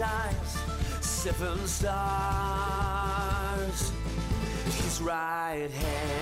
[0.00, 0.58] Eyes,
[1.00, 1.92] seven stars,
[4.64, 6.20] his right hand.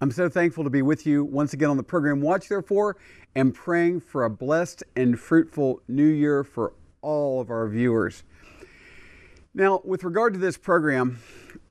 [0.00, 2.20] I'm so thankful to be with you once again on the program.
[2.20, 2.96] Watch, therefore,
[3.34, 8.22] and praying for a blessed and fruitful new year for all of our viewers.
[9.54, 11.18] Now, with regard to this program,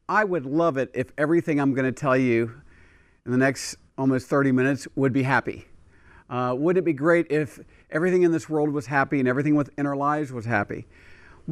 [0.09, 2.61] I would love it if everything I'm going to tell you
[3.25, 5.65] in the next almost 30 minutes would be happy.
[6.29, 7.59] Uh, wouldn't it be great if
[7.91, 10.87] everything in this world was happy and everything within our lives was happy?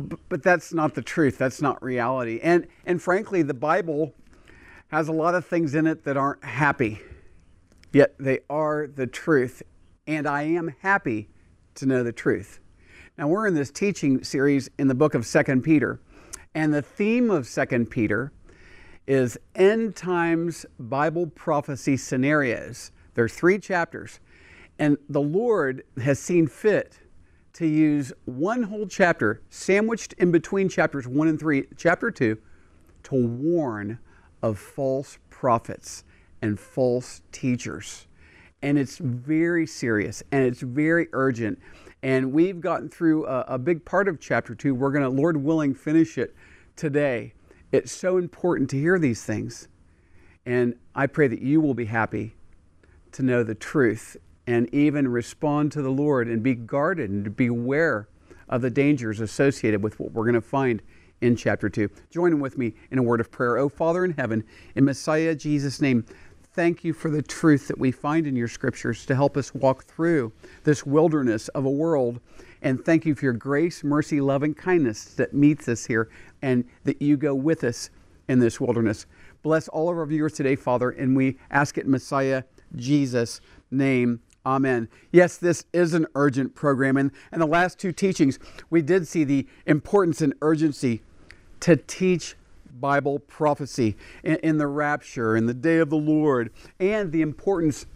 [0.08, 1.38] B- but that's not the truth.
[1.38, 2.40] That's not reality.
[2.42, 4.14] And, and frankly, the Bible
[4.88, 7.02] has a lot of things in it that aren't happy,
[7.92, 9.64] yet they are the truth.
[10.08, 11.28] And I am happy
[11.76, 12.60] to know the truth.
[13.18, 16.00] Now, we're in this teaching series in the book of Second Peter,
[16.54, 18.32] and the theme of Second Peter
[19.08, 22.92] is end times Bible prophecy scenarios.
[23.14, 24.20] There's three chapters,
[24.80, 27.00] and the Lord has seen fit
[27.54, 32.38] to use one whole chapter sandwiched in between chapters 1 and 3, chapter 2,
[33.04, 34.00] to warn
[34.42, 36.04] of false prophets
[36.42, 38.08] and false teachers.
[38.62, 41.60] And it's very serious and it's very urgent.
[42.04, 44.76] And we've gotten through a, a big part of chapter two.
[44.76, 46.36] We're going to, Lord willing, finish it
[46.76, 47.34] today.
[47.76, 49.68] It's so important to hear these things.
[50.46, 52.34] And I pray that you will be happy
[53.12, 54.16] to know the truth
[54.48, 58.08] and even respond to the Lord and be guarded and to be aware
[58.48, 60.82] of the dangers associated with what we're going to find
[61.20, 61.90] in chapter 2.
[62.12, 63.58] Join in with me in a word of prayer.
[63.58, 66.06] Oh, Father in heaven, in Messiah Jesus' name,
[66.54, 69.84] thank you for the truth that we find in your scriptures to help us walk
[69.84, 70.32] through
[70.64, 72.22] this wilderness of a world.
[72.62, 76.10] And thank you for your grace, mercy, love, and kindness that meets us here
[76.46, 77.90] and that you go with us
[78.28, 79.08] in this wilderness.
[79.42, 82.44] Bless all of our viewers today, Father, and we ask it in Messiah
[82.76, 83.42] Jesus'
[83.72, 84.20] name.
[84.46, 84.88] Amen.
[85.12, 86.98] Yes, this is an urgent program.
[86.98, 88.38] And in the last two teachings,
[88.70, 91.02] we did see the importance and urgency
[91.62, 92.36] to teach
[92.80, 97.88] Bible prophecy in, in the rapture, in the day of the Lord, and the importance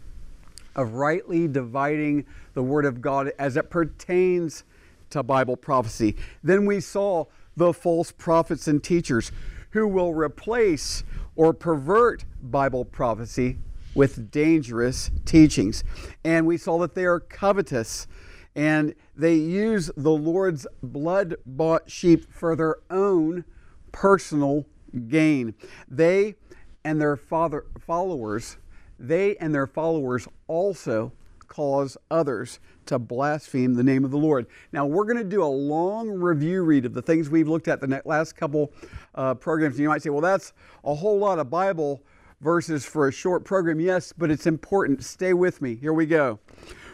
[0.76, 4.64] of rightly dividing the Word of God as it pertains
[5.12, 6.16] to Bible prophecy.
[6.44, 9.32] Then we saw the false prophets and teachers
[9.72, 11.04] who will replace
[11.36, 13.58] or pervert Bible prophecy
[13.96, 15.84] with dangerous teachings.
[16.24, 18.08] And we saw that they are covetous
[18.56, 23.46] and they use the Lord's blood bought sheep for their own
[23.92, 24.66] personal
[25.08, 25.54] gain.
[25.88, 26.36] They
[26.84, 28.58] and their father, followers,
[28.98, 31.14] they and their followers also
[31.50, 34.48] cause others to blaspheme the name of the Lord.
[34.72, 37.82] Now, we're going to do a long review read of the things we've looked at
[37.82, 38.72] the last couple
[39.16, 39.76] uh, programs.
[39.76, 42.02] And you might say, well, that's a whole lot of Bible
[42.42, 43.80] verses for a short program.
[43.80, 45.04] Yes, but it's important.
[45.04, 45.76] Stay with me.
[45.76, 46.40] Here we go.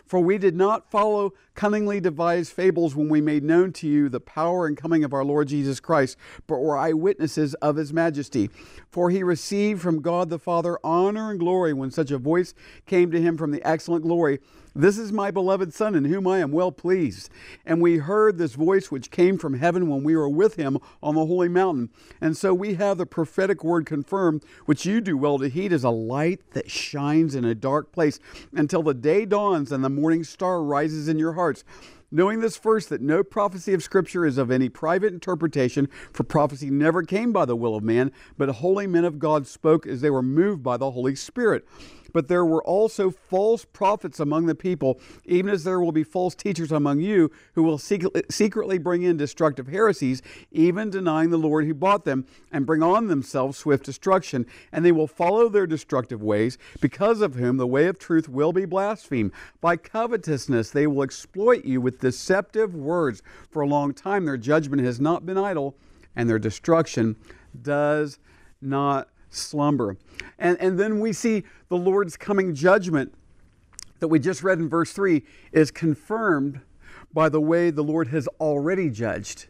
[0.05, 4.19] For we did not follow cunningly devised fables when we made known to you the
[4.19, 6.17] power and coming of our Lord Jesus Christ,
[6.47, 8.49] but were eyewitnesses of his majesty.
[8.89, 12.53] For he received from God the Father honor and glory when such a voice
[12.85, 14.39] came to him from the excellent glory.
[14.77, 17.29] This is my beloved Son, in whom I am well pleased.
[17.65, 21.15] And we heard this voice which came from heaven when we were with him on
[21.15, 21.91] the holy mountain.
[22.19, 25.85] And so we have the prophetic word confirmed, which you do well to heed as
[25.85, 28.19] a light that shines in a dark place
[28.51, 31.63] until the day dawns and the morning star rises in your hearts.
[32.11, 36.69] Knowing this first, that no prophecy of Scripture is of any private interpretation, for prophecy
[36.69, 40.09] never came by the will of man, but holy men of God spoke as they
[40.09, 41.65] were moved by the Holy Spirit.
[42.13, 46.35] But there were also false prophets among the people, even as there will be false
[46.35, 50.21] teachers among you who will secretly bring in destructive heresies,
[50.51, 54.45] even denying the Lord who bought them, and bring on themselves swift destruction.
[54.71, 58.53] And they will follow their destructive ways, because of whom the way of truth will
[58.53, 59.31] be blasphemed.
[59.61, 63.21] By covetousness they will exploit you with deceptive words.
[63.49, 65.75] For a long time their judgment has not been idle,
[66.15, 67.15] and their destruction
[67.61, 68.19] does
[68.61, 69.97] not slumber.
[70.39, 73.13] And, and then we see the Lord's coming judgment
[73.99, 76.61] that we just read in verse 3 is confirmed
[77.13, 79.47] by the way the Lord has already judged.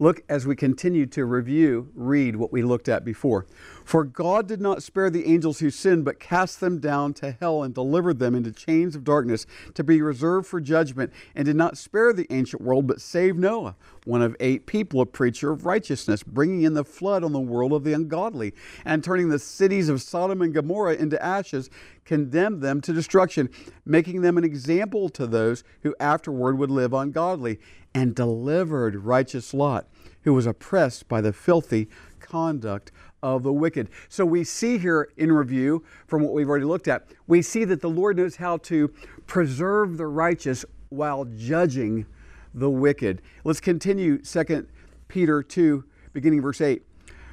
[0.00, 3.46] Look as we continue to review, read what we looked at before.
[3.84, 7.64] For God did not spare the angels who sinned, but cast them down to hell
[7.64, 9.44] and delivered them into chains of darkness
[9.74, 13.74] to be reserved for judgment, and did not spare the ancient world, but saved Noah,
[14.08, 17.74] one of eight people, a preacher of righteousness, bringing in the flood on the world
[17.74, 18.54] of the ungodly,
[18.86, 21.68] and turning the cities of Sodom and Gomorrah into ashes,
[22.06, 23.50] condemned them to destruction,
[23.84, 27.60] making them an example to those who afterward would live ungodly,
[27.94, 29.86] and delivered righteous Lot,
[30.22, 32.90] who was oppressed by the filthy conduct
[33.22, 33.90] of the wicked.
[34.08, 37.82] So we see here in review from what we've already looked at, we see that
[37.82, 38.88] the Lord knows how to
[39.26, 42.06] preserve the righteous while judging
[42.54, 43.22] the wicked.
[43.44, 44.66] Let's continue 2
[45.08, 46.82] Peter 2, beginning verse 8.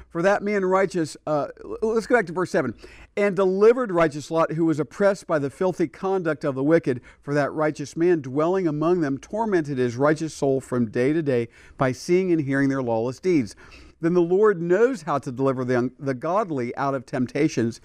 [0.08, 1.48] For that man righteous, uh,
[1.82, 2.74] let's go back to verse 7.
[3.16, 7.34] And delivered righteous Lot, who was oppressed by the filthy conduct of the wicked, for
[7.34, 11.92] that righteous man dwelling among them tormented his righteous soul from day to day by
[11.92, 13.56] seeing and hearing their lawless deeds
[14.00, 17.80] then the Lord knows how to deliver the, the godly out of temptations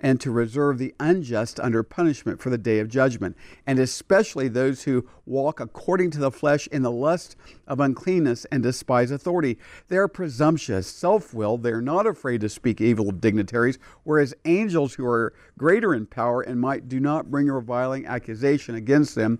[0.00, 3.36] and to reserve the unjust under punishment for the day of judgment,
[3.66, 7.36] and especially those who walk according to the flesh in the lust
[7.66, 9.58] of uncleanness and despise authority.
[9.88, 14.34] They are presumptuous, self willed, they are not afraid to speak evil of dignitaries, whereas
[14.44, 19.14] angels who are greater in power and might do not bring a reviling accusation against
[19.14, 19.38] them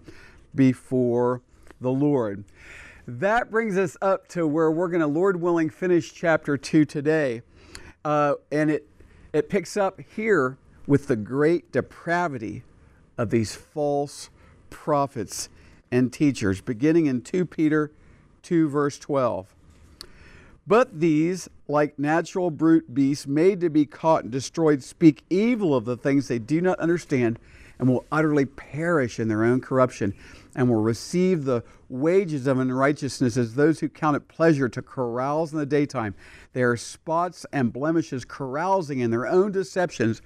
[0.55, 1.43] before
[1.81, 2.45] the Lord.
[3.07, 7.43] That brings us up to where we're going to, Lord willing, finish chapter 2 today.
[8.05, 8.87] Uh, and it,
[9.33, 12.63] it picks up here with the great depravity
[13.17, 14.31] of these false
[14.71, 15.49] prophets
[15.91, 17.91] and teachers, beginning in 2 Peter
[18.43, 19.55] 2, verse 12.
[20.67, 25.85] But these, like natural brute beasts made to be caught and destroyed, speak evil of
[25.85, 27.39] the things they do not understand
[27.79, 30.15] and will utterly perish in their own corruption
[30.55, 35.53] and will receive the wages of unrighteousness as those who count it pleasure to carouse
[35.53, 36.15] in the daytime.
[36.53, 40.23] They are spots and blemishes carousing in their own deceptions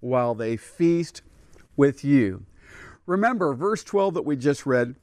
[0.00, 1.22] while they feast
[1.76, 2.44] with you.
[3.06, 4.94] Remember, verse 12 that we just read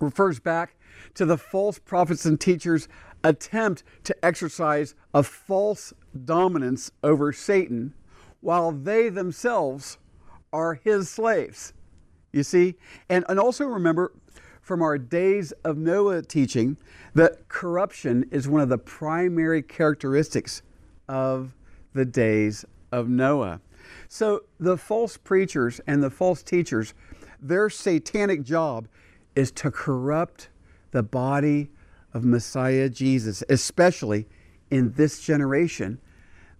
[0.00, 0.74] refers back
[1.14, 2.88] to the false prophets and teachers'
[3.22, 5.92] attempt to exercise a false
[6.24, 7.94] dominance over Satan
[8.40, 9.98] while they themselves
[10.52, 11.72] are his slaves.
[12.32, 12.76] You see?
[13.08, 14.12] And, and also remember
[14.62, 16.76] from our days of Noah teaching
[17.14, 20.62] that corruption is one of the primary characteristics
[21.08, 21.54] of
[21.92, 23.60] the days of Noah.
[24.08, 26.94] So the false preachers and the false teachers,
[27.40, 28.88] their satanic job
[29.34, 30.48] is to corrupt
[30.92, 31.70] the body
[32.14, 34.28] of Messiah Jesus, especially
[34.70, 36.00] in this generation,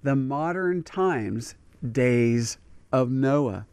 [0.02, 1.54] the modern times,
[1.92, 2.58] days
[2.92, 3.66] of Noah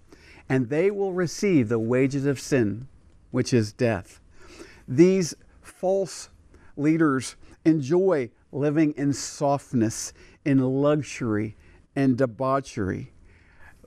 [0.49, 2.87] and they will receive the wages of sin,
[3.31, 4.19] which is death.
[4.87, 6.29] These false
[6.75, 10.11] leaders enjoy living in softness,
[10.43, 11.55] in luxury,
[11.95, 13.11] and debauchery.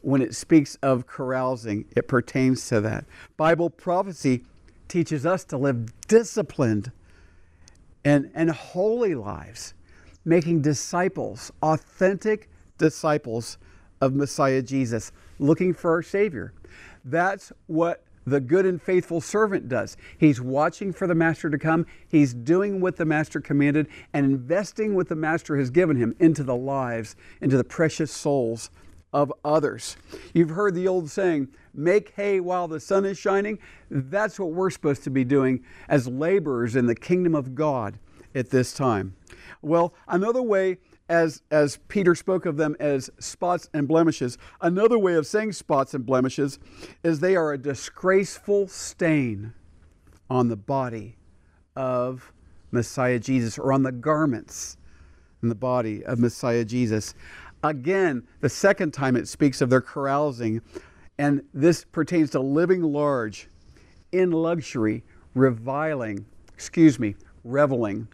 [0.02, 3.04] When it speaks of carousing, it pertains to that.
[3.36, 4.44] Bible prophecy
[4.88, 6.92] teaches us to live disciplined
[8.04, 9.74] and, and holy lives,
[10.24, 12.48] making disciples, authentic
[12.78, 13.58] disciples
[14.00, 16.54] of Messiah Jesus, looking for our Savior.
[17.04, 19.96] That's what the good and faithful servant does.
[20.16, 21.86] He's watching for the master to come.
[22.08, 26.44] He's doing what the master commanded and investing what the master has given him into
[26.44, 28.70] the lives, into the precious souls
[29.12, 29.96] of others.
[30.32, 33.58] You've heard the old saying, make hay while the sun is shining.
[33.90, 37.98] That's what we're supposed to be doing as laborers in the kingdom of God
[38.34, 39.16] at this time.
[39.60, 40.78] Well, another way
[41.12, 45.92] as, as Peter spoke of them as spots and blemishes, another way of saying spots
[45.92, 46.58] and blemishes
[47.04, 49.52] is they are a disgraceful stain
[50.30, 51.16] on the body
[51.76, 52.32] of
[52.70, 54.78] Messiah Jesus or on the garments
[55.42, 57.14] in the body of Messiah Jesus.
[57.62, 60.62] Again, the second time it speaks of their carousing,
[61.18, 63.50] and this pertains to living large
[64.12, 65.04] in luxury
[65.34, 68.08] reviling, excuse me, reveling,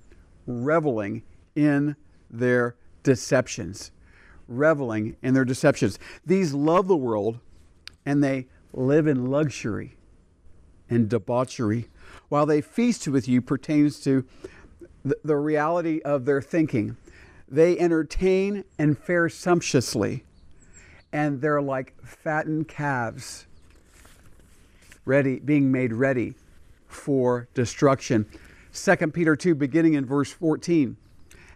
[0.49, 1.23] reveling
[1.55, 1.95] in
[2.29, 3.91] their deceptions.
[4.47, 5.99] Reveling in their deceptions.
[6.25, 7.39] These love the world
[8.07, 9.97] and they live in luxury
[10.89, 11.89] and debauchery.
[12.29, 14.25] While they feast with you pertains to
[15.05, 16.97] the, the reality of their thinking.
[17.49, 20.25] They entertain and fare sumptuously,
[21.13, 23.47] and they're like fattened calves,
[25.05, 26.35] ready, being made ready
[26.87, 28.27] for destruction.
[28.73, 30.97] 2 Peter 2, beginning in verse 14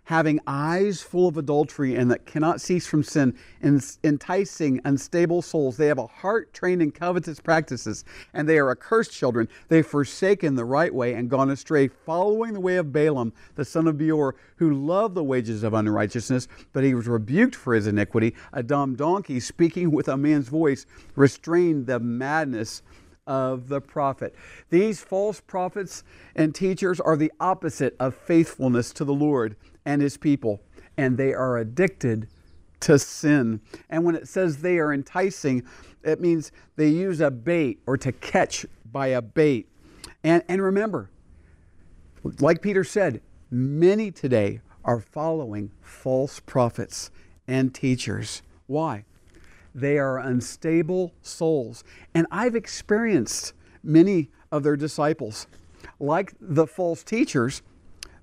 [0.04, 3.35] having eyes full of adultery and that cannot cease from sin,
[4.02, 5.76] enticing unstable souls.
[5.76, 8.04] They have a heart trained in covetous practices,
[8.35, 9.49] and they are accursed children.
[9.68, 13.87] They've forsaken the right way and gone astray, following the way of Balaam, the son
[13.87, 18.35] of Beor, who loved the wages of unrighteousness, but he was rebuked for his iniquity.
[18.52, 22.82] A dumb donkey, speaking with a man's voice, restrained the madness
[23.25, 24.35] of the prophet.
[24.71, 26.02] These false prophets
[26.35, 29.54] and teachers are the opposite of faithfulness to the Lord
[29.85, 30.61] and his people,
[30.97, 32.29] and they are addicted
[32.81, 33.61] to sin.
[33.91, 35.62] And when it says they are enticing,
[36.03, 39.69] it means they use a bait or to catch by a bait.
[40.25, 41.11] And, and remember,
[42.41, 43.21] like Peter said,
[43.51, 47.11] many today are following false prophets
[47.47, 48.43] and teachers.
[48.67, 49.05] Why?
[49.75, 51.85] They are unstable souls.
[52.15, 55.47] And I've experienced many of their disciples.
[55.99, 57.62] Like the false teachers,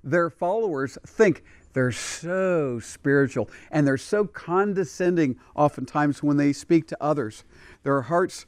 [0.02, 1.42] their followers think
[1.72, 7.44] they're so spiritual and they're so condescending oftentimes when they speak to others.
[7.82, 8.46] Their hearts,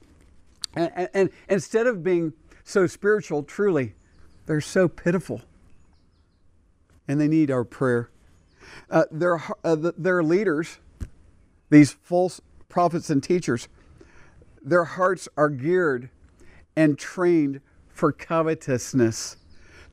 [0.75, 2.33] and, and, and instead of being
[2.65, 3.95] so spiritual, truly,
[4.47, 5.43] they're so pitiful.
[7.09, 8.11] And they need our prayer.
[8.91, 10.79] Uh, their, uh, their leaders,
[11.71, 13.69] these false prophets and teachers,
[14.63, 16.09] their hearts are geared
[16.77, 19.37] and trained for covetousness,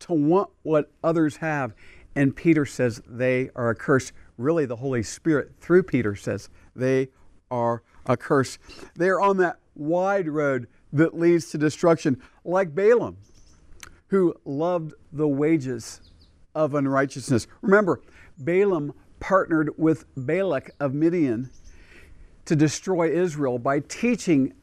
[0.02, 1.74] to want what others have.
[2.16, 4.12] And Peter says they are a curse.
[4.38, 7.10] Really, the Holy Spirit, through Peter, says they
[7.52, 8.58] are a curse.
[8.96, 13.18] They are on that wide road that leads to destruction, like Balaam,
[14.08, 16.02] who loved the wages
[16.56, 17.48] of unrighteousness.
[17.62, 18.02] Remember,
[18.38, 21.50] Balaam partnered with Balak of Midian
[22.46, 24.54] to destroy Israel by teaching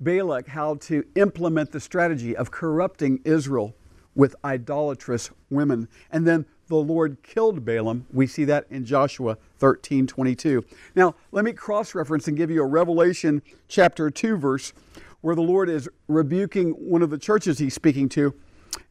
[0.00, 3.74] Balak how to implement the strategy of corrupting Israel
[4.14, 5.88] with idolatrous women.
[6.10, 8.06] And then the Lord killed Balaam.
[8.12, 10.64] We see that in Joshua 13 22.
[10.94, 14.72] Now, let me cross reference and give you a Revelation chapter 2 verse
[15.20, 18.34] where the Lord is rebuking one of the churches he's speaking to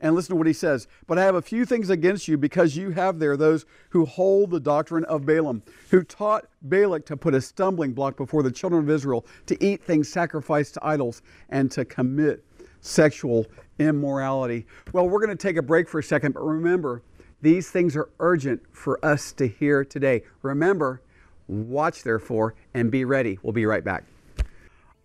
[0.01, 0.87] and listen to what he says.
[1.07, 4.51] But I have a few things against you because you have there those who hold
[4.51, 8.83] the doctrine of Balaam, who taught Balak to put a stumbling block before the children
[8.83, 12.43] of Israel, to eat things sacrificed to idols, and to commit
[12.81, 13.45] sexual
[13.79, 14.65] immorality.
[14.93, 17.03] Well, we're going to take a break for a second, but remember,
[17.41, 20.23] these things are urgent for us to hear today.
[20.41, 21.01] Remember,
[21.47, 23.39] watch therefore and be ready.
[23.43, 24.03] We'll be right back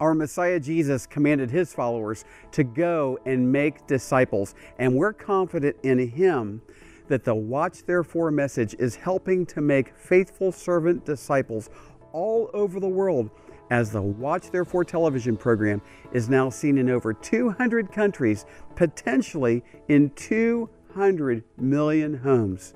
[0.02, 4.56] our Messiah Jesus commanded his followers to go and make disciples.
[4.80, 6.60] And we're confident in him
[7.06, 11.70] that the Watch Therefore message is helping to make faithful servant disciples
[12.10, 13.30] all over the world
[13.72, 15.80] as the Watch Therefore television program
[16.12, 18.44] is now seen in over 200 countries,
[18.76, 22.74] potentially in 200 million homes.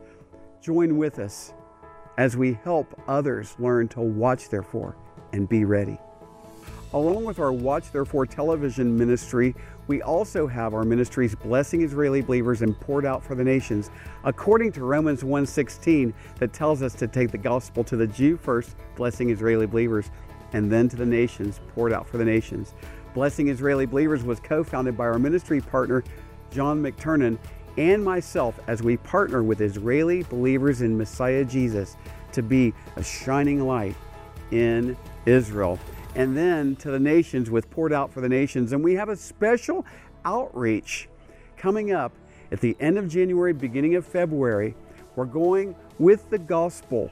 [0.63, 1.53] Join with us
[2.17, 4.97] as we help others learn to watch therefore
[5.35, 5.99] and be ready.
[6.95, 9.55] Along with our Watch Therefore television ministry,
[9.89, 13.91] we also have our ministries blessing Israeli believers and poured out for the nations,
[14.25, 18.77] according to Romans 1:16 that tells us to take the gospel to the Jew first,
[18.97, 20.11] blessing Israeli believers,
[20.57, 22.73] and then to the nations, poured out for the nations.
[23.13, 26.03] Blessing Israeli Believers was co-founded by our ministry partner
[26.51, 27.37] John McTernan
[27.77, 31.99] and myself as we partner with Israeli believers in Messiah Jesus
[32.33, 33.95] to be a shining light
[34.51, 34.97] in
[35.27, 35.79] Israel
[36.15, 38.73] and then to the nations with Poured Out for the Nations.
[38.73, 39.85] And we have a special
[40.25, 41.11] outreach
[41.59, 42.13] coming up
[42.51, 44.75] at the end of January, beginning of February.
[45.17, 47.11] We're going with the gospel,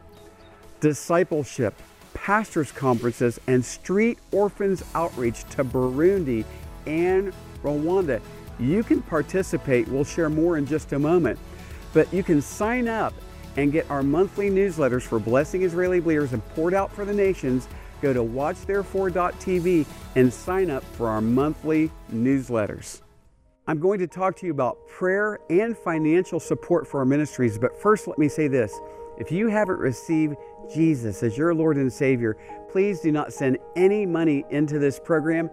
[0.81, 1.75] discipleship,
[2.15, 6.45] pastors' conferences, and street orphans outreach to Burundi
[6.87, 8.21] and Rwanda.
[8.59, 9.89] You can participate.
[9.89, 11.39] We'll share more in just a moment.
[11.93, 13.13] But you can sign up
[13.57, 17.69] and get our monthly newsletters for Blessing Israeli Believers and Poured Out for the Nations
[18.03, 23.01] go to watchtherefore.tv and sign up for our monthly newsletters.
[23.67, 27.81] I'm going to talk to you about prayer and financial support for our ministries, but
[27.81, 28.79] first let me say this.
[29.19, 30.37] If you haven't received
[30.73, 32.37] Jesus as your Lord and Savior,
[32.71, 35.51] please do not send any money into this program.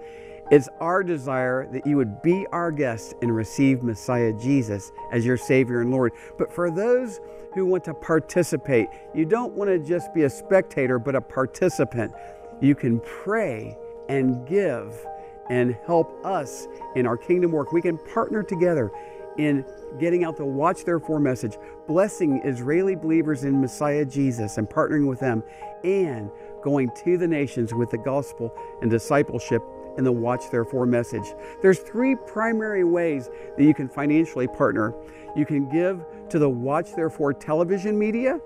[0.51, 5.37] It's our desire that you would be our guest and receive Messiah Jesus as your
[5.37, 6.11] Savior and Lord.
[6.37, 7.21] But for those
[7.53, 12.13] who want to participate, you don't want to just be a spectator, but a participant.
[12.59, 13.77] You can pray
[14.09, 15.05] and give
[15.49, 17.71] and help us in our kingdom work.
[17.71, 18.91] We can partner together
[19.37, 19.65] in
[19.99, 21.57] getting out the Watch Therefore message,
[21.87, 25.43] blessing Israeli believers in Messiah Jesus and partnering with them,
[25.83, 26.29] and
[26.61, 29.63] going to the nations with the gospel and discipleship
[29.97, 31.33] and the Watch Therefore message.
[31.61, 34.93] There's three primary ways that you can financially partner.
[35.35, 38.39] You can give to the Watch Therefore television media.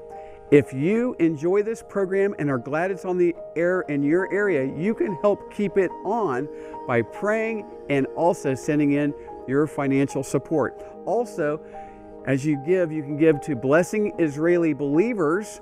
[0.51, 4.71] If you enjoy this program and are glad it's on the air in your area,
[4.77, 6.47] you can help keep it on
[6.87, 9.13] by praying and also sending in
[9.47, 10.83] your financial support.
[11.05, 11.61] Also,
[12.25, 15.61] as you give, you can give to Blessing Israeli Believers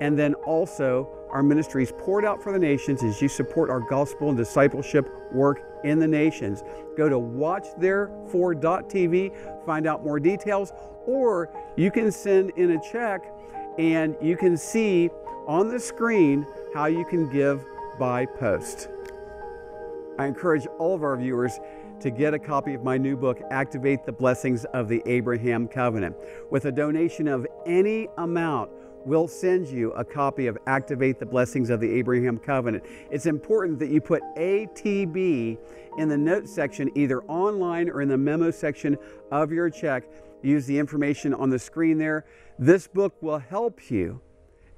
[0.00, 4.30] and then also our ministries poured out for the nations as you support our gospel
[4.30, 6.64] and discipleship work in the nations.
[6.96, 10.72] Go to watchtherefore.tv, find out more details,
[11.06, 13.32] or you can send in a check
[13.78, 15.08] and you can see
[15.46, 16.44] on the screen
[16.74, 17.64] how you can give
[17.98, 18.88] by post.
[20.18, 21.58] I encourage all of our viewers
[22.00, 26.16] to get a copy of my new book, Activate the Blessings of the Abraham Covenant.
[26.50, 28.70] With a donation of any amount,
[29.04, 32.84] we'll send you a copy of Activate the Blessings of the Abraham Covenant.
[33.10, 35.58] It's important that you put ATB
[35.98, 38.96] in the note section, either online or in the memo section
[39.30, 40.04] of your check.
[40.42, 42.24] Use the information on the screen there.
[42.58, 44.22] This book will help you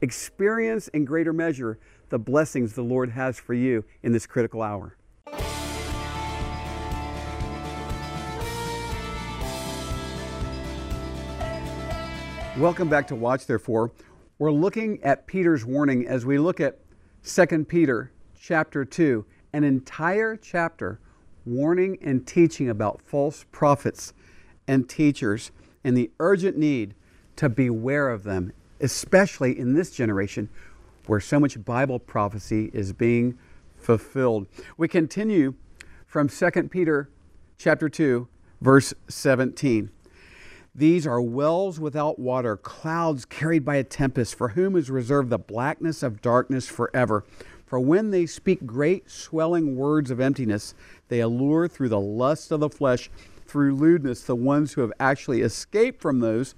[0.00, 4.96] experience in greater measure the blessings the Lord has for you in this critical hour.
[12.58, 13.92] Welcome back to Watch Therefore.
[14.38, 16.80] We're looking at Peter's warning as we look at
[17.24, 21.00] 2 Peter chapter 2, an entire chapter
[21.46, 24.12] warning and teaching about false prophets
[24.68, 25.50] and teachers
[25.82, 26.94] and the urgent need
[27.36, 30.50] to beware of them, especially in this generation
[31.06, 33.38] where so much Bible prophecy is being
[33.76, 34.46] fulfilled.
[34.76, 35.54] We continue
[36.06, 37.08] from 2 Peter
[37.56, 38.28] chapter 2
[38.60, 39.90] verse 17.
[40.74, 45.38] These are wells without water, clouds carried by a tempest, for whom is reserved the
[45.38, 47.24] blackness of darkness forever.
[47.66, 50.74] For when they speak great swelling words of emptiness,
[51.08, 53.10] they allure through the lust of the flesh,
[53.46, 56.54] through lewdness, the ones who have actually escaped from those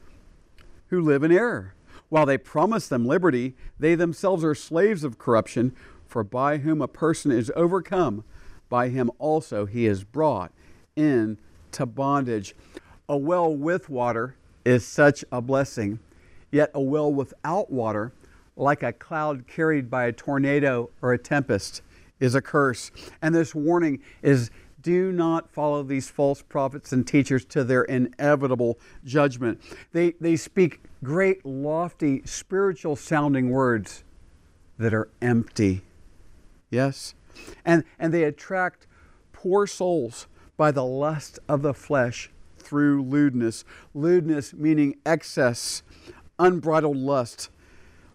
[0.88, 1.74] who live in error.
[2.08, 5.74] While they promise them liberty, they themselves are slaves of corruption,
[6.06, 8.22] for by whom a person is overcome,
[8.68, 10.52] by him also he is brought
[10.94, 12.54] into bondage.
[13.08, 15.98] A well with water is such a blessing,
[16.50, 18.12] yet a well without water,
[18.56, 21.82] like a cloud carried by a tornado or a tempest,
[22.18, 22.90] is a curse.
[23.20, 28.78] And this warning is do not follow these false prophets and teachers to their inevitable
[29.04, 29.60] judgment.
[29.92, 34.04] They, they speak great, lofty, spiritual sounding words
[34.78, 35.82] that are empty.
[36.70, 37.14] Yes?
[37.64, 38.86] And, and they attract
[39.32, 42.30] poor souls by the lust of the flesh
[42.74, 43.64] through lewdness.
[43.94, 45.84] Lewdness meaning excess,
[46.40, 47.48] unbridled lust,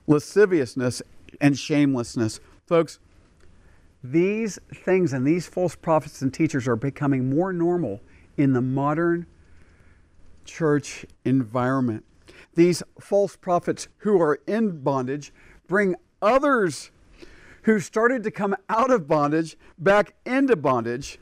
[0.05, 1.01] lasciviousness,
[1.39, 2.41] and shamelessness.
[2.67, 2.99] Folks,
[4.03, 8.01] these things and these false prophets and teachers are becoming more normal
[8.35, 9.27] in the modern
[10.43, 12.03] church environment.
[12.55, 15.31] These false prophets who are in bondage
[15.67, 16.91] bring others
[17.61, 21.17] who started to come out of bondage back into bondage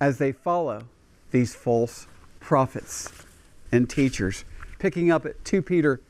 [0.00, 0.84] as they follow
[1.30, 2.06] these false
[2.40, 3.10] prophets
[3.72, 4.44] and teachers.
[4.78, 6.00] Picking up at 2 Peter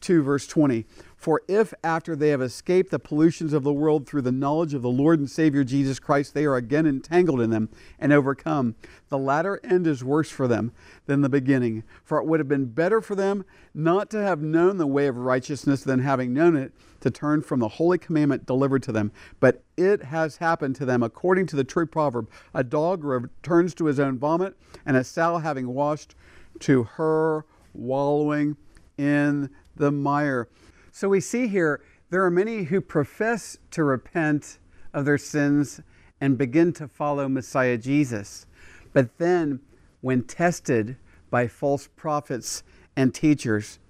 [0.00, 0.84] 2, verse 20.
[1.24, 4.82] For if after they have escaped the pollutions of the world through the knowledge of
[4.82, 8.74] the Lord and Savior Jesus Christ, they are again entangled in them and overcome,
[9.08, 10.72] the latter end is worse for them
[11.06, 11.82] than the beginning.
[12.04, 15.16] For it would have been better for them not to have known the way of
[15.16, 19.10] righteousness than having known it to turn from the holy commandment delivered to them.
[19.40, 23.86] But it has happened to them according to the true proverb a dog returns to
[23.86, 26.14] his own vomit, and a sow having washed
[26.58, 28.58] to her wallowing
[28.98, 30.48] in the mire.
[30.94, 31.80] So we see here
[32.10, 34.58] there are many who profess to repent
[34.92, 35.80] of their sins
[36.20, 38.46] and begin to follow Messiah Jesus.
[38.92, 39.58] But then,
[40.02, 40.96] when tested
[41.30, 42.62] by false prophets
[42.94, 43.80] and teachers,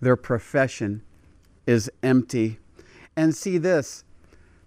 [0.00, 1.02] their profession
[1.66, 2.60] is empty.
[3.16, 4.04] And see this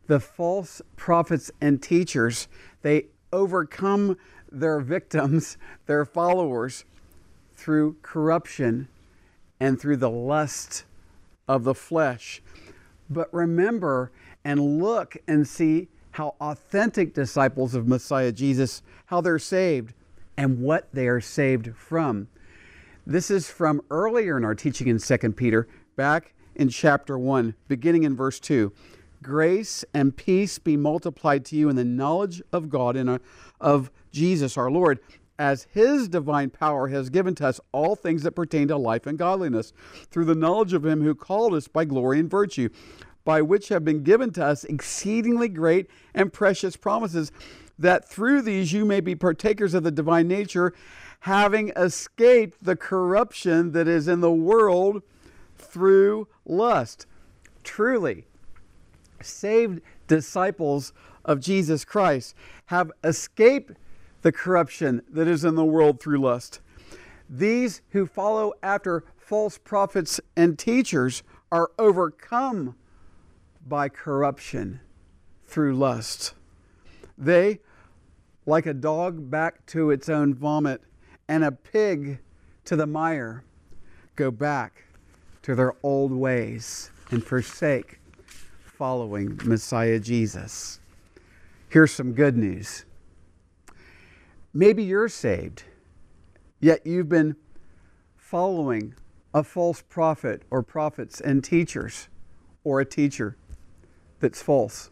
[0.07, 2.49] the false prophets and teachers,
[2.81, 4.17] they overcome
[4.51, 6.83] their victims, their followers,
[7.55, 8.89] through corruption
[9.61, 10.83] and through the lust
[11.49, 12.41] of the flesh.
[13.09, 14.11] But remember
[14.45, 19.93] and look and see how authentic disciples of Messiah Jesus, how they're saved,
[20.37, 22.29] and what they are saved from.
[23.05, 28.03] This is from earlier in our teaching in 2 Peter, back in chapter 1, beginning
[28.03, 28.71] in verse 2.
[29.21, 33.19] Grace and peace be multiplied to you in the knowledge of God and uh,
[33.59, 34.99] of Jesus our Lord,
[35.39, 39.17] as his divine power has given to us all things that pertain to life and
[39.17, 39.71] godliness,
[40.11, 42.69] through the knowledge of him who called us by glory and virtue,
[43.23, 47.31] by which have been given to us exceedingly great and precious promises,
[47.79, 50.73] that through these you may be partakers of the divine nature
[51.21, 55.01] having escaped the corruption that is in the world
[55.57, 57.05] through lust.
[57.63, 58.25] Truly,
[59.21, 60.93] saved disciples
[61.25, 62.35] of Jesus Christ
[62.67, 63.73] have escaped
[64.21, 66.61] the corruption that is in the world through lust.
[67.29, 72.75] These who follow after false prophets and teachers are overcome
[73.67, 74.79] by corruption
[75.45, 76.33] through lust.
[77.17, 77.59] They,
[78.45, 80.81] like a dog back to its own vomit,
[81.27, 82.19] and a pig
[82.65, 83.43] to the mire
[84.15, 84.83] go back
[85.43, 87.99] to their old ways and forsake
[88.63, 90.79] following Messiah Jesus.
[91.69, 92.85] Here's some good news.
[94.53, 95.63] Maybe you're saved,
[96.59, 97.35] yet you've been
[98.17, 98.95] following
[99.33, 102.07] a false prophet or prophets and teachers
[102.63, 103.37] or a teacher
[104.19, 104.89] that's false.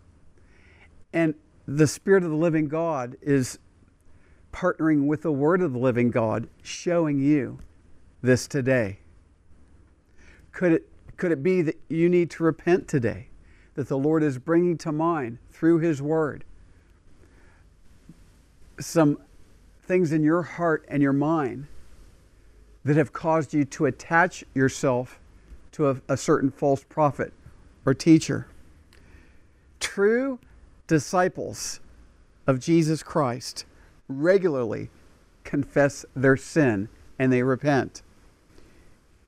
[1.12, 1.34] And
[1.68, 3.60] the Spirit of the living God is
[4.54, 7.60] partnering with the Word of the living God, showing you
[8.22, 9.00] this today?
[10.52, 13.30] Could it, could it be that you need to repent today?
[13.76, 16.44] That the Lord is bringing to mind through His Word
[18.80, 19.20] some
[19.88, 21.68] things in your heart and your mind
[22.84, 25.20] that have caused you to attach yourself
[25.72, 27.34] to a, a certain false prophet
[27.86, 28.48] or teacher.
[29.80, 30.40] True
[30.88, 31.80] disciples
[32.46, 33.66] of Jesus Christ
[34.08, 34.90] regularly
[35.44, 38.02] confess their sin and they repent.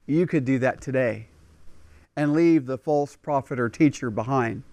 [0.05, 1.27] You could do that today
[2.15, 4.63] and leave the false prophet or teacher behind.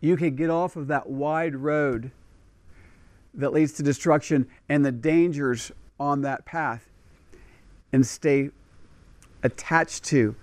[0.00, 2.12] You could get off of that wide road
[3.34, 6.88] that leads to destruction and the dangers on that path
[7.92, 8.50] and stay
[9.42, 10.34] attached to,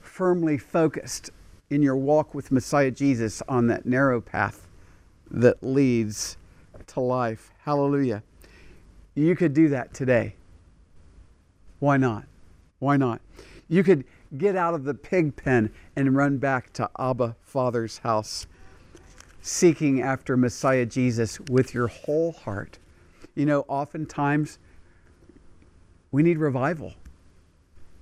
[0.00, 1.30] firmly focused
[1.70, 4.66] in your walk with Messiah Jesus on that narrow path
[5.30, 6.36] that leads
[6.86, 7.52] to life.
[7.58, 8.22] Hallelujah.
[9.14, 10.34] You could do that today.
[11.78, 12.24] Why not?
[12.78, 13.20] Why not?
[13.68, 14.04] You could
[14.36, 18.46] get out of the pig pen and run back to Abba Father's house,
[19.40, 22.78] seeking after Messiah Jesus with your whole heart.
[23.34, 24.58] You know, oftentimes
[26.10, 26.94] we need revival.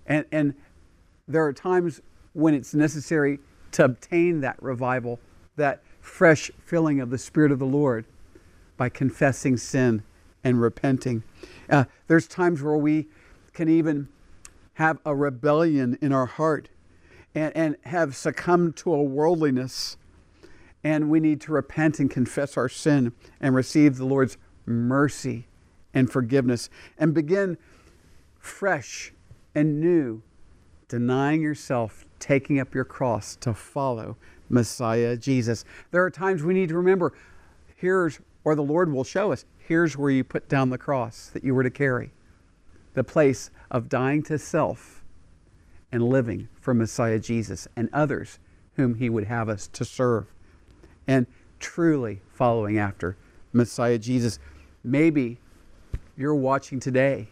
[0.06, 0.54] And, and
[1.28, 2.00] there are times
[2.32, 3.38] when it's necessary
[3.72, 5.18] to obtain that revival,
[5.56, 8.06] that fresh filling of the Spirit of the Lord
[8.76, 10.02] by confessing sin
[10.44, 11.22] and repenting.
[11.68, 13.08] Uh, there's times where we
[13.52, 14.08] can even
[14.74, 16.68] have a rebellion in our heart
[17.34, 19.96] and, and have succumbed to a worldliness.
[20.86, 25.48] And we need to repent and confess our sin and receive the Lord's mercy
[25.92, 27.58] and forgiveness and begin
[28.38, 29.12] fresh
[29.52, 30.22] and new,
[30.86, 34.16] denying yourself, taking up your cross to follow
[34.48, 35.64] Messiah Jesus.
[35.90, 37.14] There are times we need to remember
[37.74, 41.42] here's or the Lord will show us here's where you put down the cross that
[41.42, 42.12] you were to carry
[42.94, 45.02] the place of dying to self
[45.90, 48.38] and living for Messiah Jesus and others
[48.74, 50.32] whom He would have us to serve
[51.06, 51.26] and
[51.58, 53.16] truly following after
[53.52, 54.38] Messiah Jesus.
[54.84, 55.38] Maybe
[56.16, 57.28] you're watching today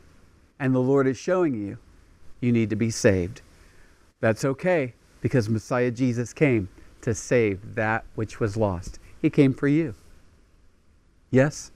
[0.59, 1.79] and the Lord is showing you
[2.41, 3.43] you need to be saved.
[4.21, 6.69] That's okay because Messiah Jesus came
[7.01, 8.99] to save that which was lost.
[9.21, 9.95] He came for you.
[11.31, 11.73] Yes?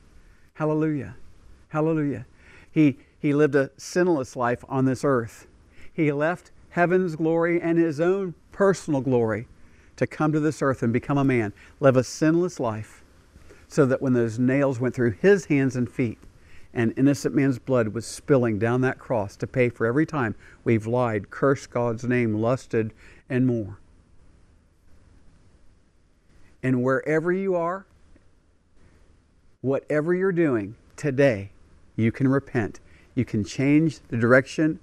[0.54, 1.16] Hallelujah.
[1.68, 2.26] Hallelujah.
[2.70, 5.46] He, he lived a sinless life on this earth.
[5.92, 9.48] He left heaven's glory and his own personal glory
[9.98, 13.04] to come to this earth and become a man, live a sinless life,
[13.66, 16.18] so that when those nails went through his hands and feet,
[16.72, 20.34] and innocent man's blood was spilling down that cross to pay for every time
[20.64, 22.92] we've lied, cursed God's name, lusted,
[23.28, 23.80] and more.
[26.62, 27.86] And wherever you are,
[29.60, 31.50] whatever you're doing today,
[31.96, 32.80] you can repent.
[33.14, 34.78] You can change the direction,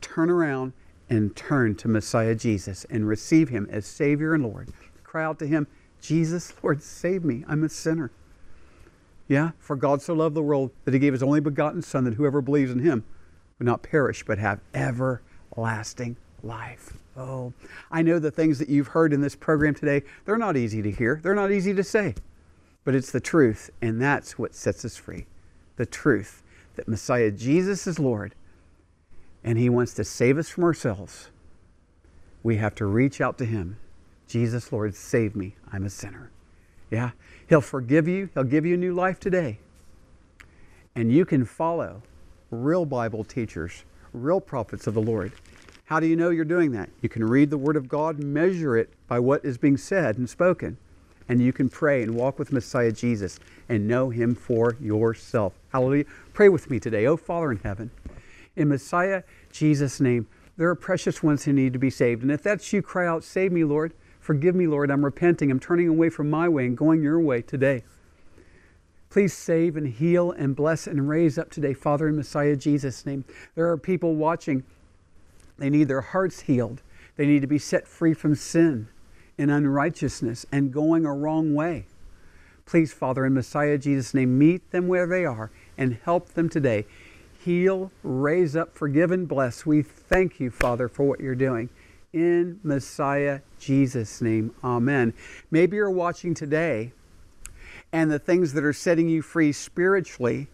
[0.00, 0.72] turn around,
[1.14, 4.68] and turn to Messiah Jesus and receive Him as Savior and Lord.
[5.02, 5.66] Cry out to Him,
[6.00, 7.44] Jesus, Lord, save me.
[7.48, 8.10] I'm a sinner.
[9.28, 12.14] Yeah, for God so loved the world that He gave His only begotten Son, that
[12.14, 13.04] whoever believes in Him
[13.58, 16.92] would not perish but have everlasting life.
[17.16, 17.52] Oh,
[17.90, 20.90] I know the things that you've heard in this program today, they're not easy to
[20.90, 22.14] hear, they're not easy to say.
[22.84, 25.26] but it's the truth, and that's what sets us free.
[25.76, 26.42] The truth
[26.76, 28.34] that Messiah Jesus is Lord,
[29.44, 31.28] and He wants to save us from ourselves.
[32.42, 33.76] We have to reach out to Him.
[34.26, 35.54] Jesus, Lord, save me.
[35.70, 36.30] I'm a sinner.
[36.90, 37.10] Yeah,
[37.48, 39.58] He'll forgive you, He'll give you a new life today.
[40.94, 42.02] And you can follow
[42.50, 45.32] real Bible teachers, real prophets of the Lord.
[45.86, 46.88] How do you know you're doing that?
[47.02, 50.30] You can read the Word of God, measure it by what is being said and
[50.30, 50.78] spoken,
[51.28, 55.52] and you can pray and walk with Messiah Jesus and know Him for yourself.
[55.72, 56.04] Hallelujah.
[56.32, 57.06] Pray with me today.
[57.06, 57.90] Oh, Father in heaven,
[58.56, 62.22] in Messiah Jesus' name, there are precious ones who need to be saved.
[62.22, 63.92] And if that's you, cry out, Save me, Lord.
[64.20, 64.90] Forgive me, Lord.
[64.90, 65.50] I'm repenting.
[65.50, 67.84] I'm turning away from my way and going your way today.
[69.10, 73.24] Please save and heal and bless and raise up today, Father in Messiah Jesus' name.
[73.54, 74.64] There are people watching.
[75.58, 76.82] They need their hearts healed.
[77.16, 78.88] They need to be set free from sin
[79.38, 81.86] and unrighteousness and going a wrong way.
[82.66, 86.86] Please, Father, in Messiah Jesus' name, meet them where they are and help them today.
[87.44, 89.66] Heal, raise up, forgive, and bless.
[89.66, 91.68] We thank you, Father, for what you're doing.
[92.14, 95.12] In Messiah Jesus' name, amen.
[95.50, 96.92] Maybe you're watching today
[97.92, 100.46] and the things that are setting you free spiritually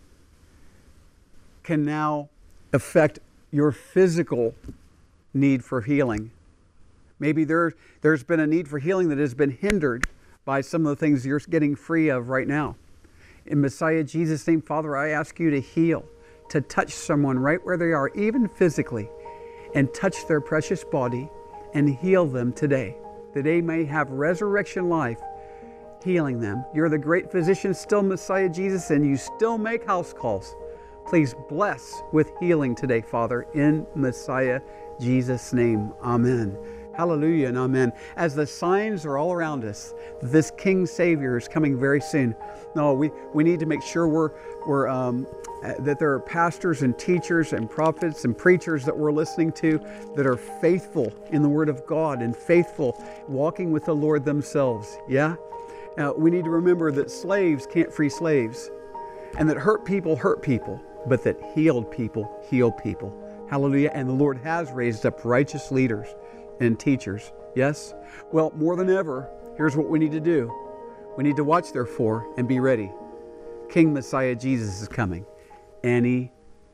[1.62, 2.28] can now
[2.72, 3.20] affect
[3.52, 4.56] your physical
[5.32, 6.32] need for healing.
[7.20, 10.06] Maybe there, there's been a need for healing that has been hindered
[10.44, 12.74] by some of the things you're getting free of right now.
[13.46, 16.04] In Messiah Jesus' name, Father, I ask you to heal,
[16.50, 19.10] to touch someone right where they are, even physically,
[19.74, 21.30] and touch their precious body
[21.74, 22.96] and heal them today,
[23.34, 25.20] that they may have resurrection life
[26.04, 26.64] healing them.
[26.74, 30.54] You're the great physician, still Messiah Jesus, and you still make house calls.
[31.06, 34.60] Please bless with healing today, Father, in Messiah
[35.00, 35.92] Jesus' name.
[36.02, 36.56] Amen.
[37.00, 37.94] Hallelujah and amen.
[38.16, 42.36] As the signs are all around us, this King Savior is coming very soon.
[42.76, 44.32] No, we, we need to make sure we're,
[44.66, 45.26] we're um,
[45.78, 49.80] that there are pastors and teachers and prophets and preachers that we're listening to
[50.14, 54.98] that are faithful in the Word of God and faithful walking with the Lord themselves.
[55.08, 55.36] Yeah?
[55.96, 58.70] Now, we need to remember that slaves can't free slaves,
[59.38, 63.10] and that hurt people hurt people, but that healed people heal people.
[63.48, 63.90] Hallelujah.
[63.94, 66.06] And the Lord has raised up righteous leaders
[66.60, 67.32] and teachers.
[67.56, 67.94] Yes?
[68.32, 70.52] Well, more than ever, here's what we need to do
[71.16, 72.90] we need to watch, therefore, and be ready.
[73.68, 75.26] King Messiah Jesus is coming
[75.82, 76.32] any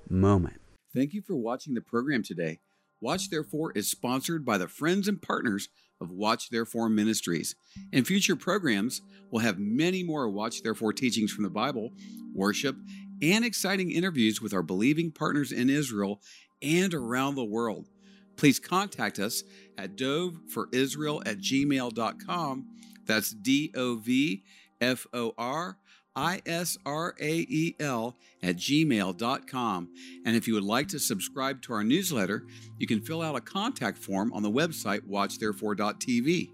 [0.09, 0.61] moment.
[0.95, 2.61] Thank you for watching the program today.
[3.01, 5.69] Watch Therefore is sponsored by the friends and partners
[6.01, 7.55] of Watch Therefore Ministries.
[7.93, 11.91] In future programs, we'll have many more Watch Therefore teachings from the Bible,
[12.35, 12.77] worship,
[13.23, 16.21] and exciting interviews with our believing partners in Israel
[16.63, 17.89] and around the world.
[18.37, 19.43] Please contact us
[19.79, 22.67] at dovforisrael at gmail.com.
[23.07, 24.43] That's D O V
[24.81, 25.79] F O R
[26.15, 29.89] I S R A E L at gmail.com.
[30.25, 32.47] And if you would like to subscribe to our newsletter,
[32.79, 36.51] you can fill out a contact form on the website watchtherefore.tv.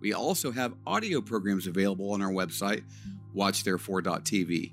[0.00, 2.82] We also have audio programs available on our website,
[3.34, 4.72] watchtherefore.tv.